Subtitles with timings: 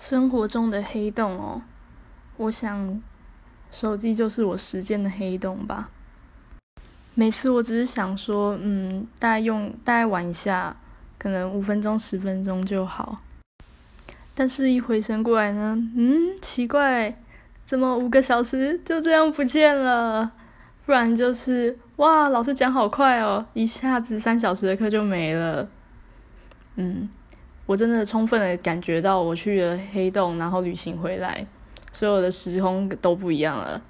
[0.00, 1.60] 生活中的黑洞哦，
[2.38, 3.00] 我想
[3.70, 5.90] 手机就是我时间的黑洞吧。
[7.14, 10.74] 每次我只是想说，嗯，大概用大概玩一下，
[11.18, 13.20] 可能五分钟、十分钟就好。
[14.34, 17.14] 但是，一回神过来呢，嗯，奇怪，
[17.66, 20.32] 怎么五个小时就这样不见了？
[20.86, 25.68] 不然就是哇，老师讲好快哦，一下子三小时的课就没了。
[26.76, 27.10] 嗯。
[27.70, 31.46] 我真的充分的感觉到，我去了黑洞，然后旅行回来，
[31.92, 33.80] 所有的时空都不一样了。